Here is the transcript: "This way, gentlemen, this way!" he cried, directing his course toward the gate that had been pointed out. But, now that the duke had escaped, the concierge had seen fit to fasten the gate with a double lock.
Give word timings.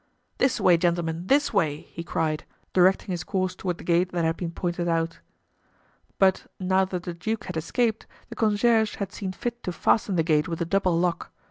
"This 0.39 0.59
way, 0.59 0.77
gentlemen, 0.77 1.27
this 1.27 1.53
way!" 1.53 1.81
he 1.81 2.03
cried, 2.03 2.43
directing 2.73 3.11
his 3.11 3.23
course 3.23 3.53
toward 3.53 3.77
the 3.77 3.83
gate 3.83 4.11
that 4.13 4.25
had 4.25 4.35
been 4.35 4.49
pointed 4.49 4.87
out. 4.87 5.19
But, 6.17 6.47
now 6.59 6.85
that 6.85 7.03
the 7.03 7.13
duke 7.13 7.43
had 7.43 7.55
escaped, 7.55 8.07
the 8.27 8.35
concierge 8.35 8.95
had 8.95 9.11
seen 9.11 9.31
fit 9.31 9.61
to 9.61 9.71
fasten 9.71 10.15
the 10.15 10.23
gate 10.23 10.47
with 10.47 10.59
a 10.59 10.65
double 10.65 10.97
lock. 10.97 11.31